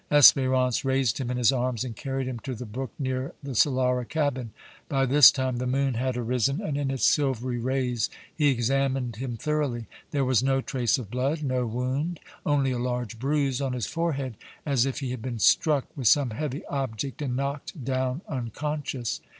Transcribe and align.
Espérance 0.11 0.83
raised 0.83 1.19
him 1.19 1.29
in 1.29 1.37
his 1.37 1.51
arms 1.51 1.83
and 1.83 1.95
carried 1.95 2.27
him 2.27 2.39
to 2.39 2.55
the 2.55 2.65
brook 2.65 2.91
near 2.97 3.35
the 3.43 3.51
Solara 3.53 4.03
cabin. 4.03 4.49
By 4.89 5.05
this 5.05 5.29
time 5.29 5.57
the 5.57 5.67
moon 5.67 5.93
had 5.93 6.17
arisen 6.17 6.59
and 6.59 6.75
in 6.75 6.89
its 6.89 7.05
silvery 7.05 7.59
rays 7.59 8.09
he 8.35 8.47
examined 8.47 9.17
him 9.17 9.37
thoroughly. 9.37 9.85
There 10.09 10.25
was 10.25 10.41
no 10.41 10.59
trace 10.59 10.97
of 10.97 11.11
blood, 11.11 11.43
no 11.43 11.67
wound; 11.67 12.19
only 12.47 12.71
a 12.71 12.79
large 12.79 13.19
bruise 13.19 13.61
on 13.61 13.73
his 13.73 13.85
forehead, 13.85 14.37
as 14.65 14.87
if 14.87 15.01
he 15.01 15.11
had 15.11 15.21
been 15.21 15.37
struck 15.37 15.85
with 15.95 16.07
some 16.07 16.31
heavy 16.31 16.65
object 16.65 17.21
and 17.21 17.35
knocked 17.35 17.85
down 17.85 18.21
unconscious. 18.27 19.21